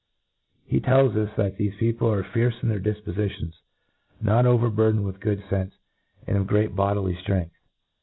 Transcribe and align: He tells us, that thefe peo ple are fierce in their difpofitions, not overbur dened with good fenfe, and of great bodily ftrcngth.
He 0.65 0.79
tells 0.79 1.15
us, 1.15 1.29
that 1.37 1.59
thefe 1.59 1.77
peo 1.77 1.93
ple 1.93 2.11
are 2.11 2.23
fierce 2.23 2.55
in 2.63 2.69
their 2.69 2.79
difpofitions, 2.79 3.53
not 4.19 4.45
overbur 4.45 4.91
dened 4.93 5.03
with 5.03 5.19
good 5.19 5.41
fenfe, 5.47 5.73
and 6.25 6.37
of 6.39 6.47
great 6.47 6.75
bodily 6.75 7.13
ftrcngth. 7.13 7.51